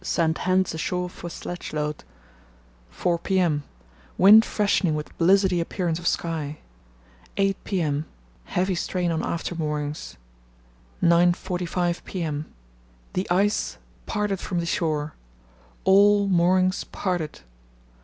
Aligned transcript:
Sent 0.03 0.35
hands 0.49 0.73
ashore 0.73 1.07
for 1.07 1.29
sledge 1.29 1.73
load. 1.73 2.03
4 2.89 3.19
p.m.—Wind 3.19 4.43
freshening 4.43 4.95
with 4.95 5.15
blizzardy 5.19 5.61
appearance 5.61 5.99
of 5.99 6.07
sky. 6.07 6.57
8 7.37 7.55
p.m.—... 7.63 8.05
Heavy 8.45 8.73
strain 8.73 9.11
on 9.11 9.21
after 9.21 9.53
moorings. 9.53 10.17
9.45 11.03 12.03
p.m.—The 12.03 13.29
ice 13.29 13.77
parted 14.07 14.39
from 14.39 14.59
the 14.59 14.65
shore; 14.65 15.13
all 15.83 16.27
moorings 16.27 16.83
parted. 16.83 17.41